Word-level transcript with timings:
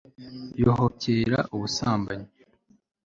yohokera 0.63 1.39
ubusambanyi 1.53 2.29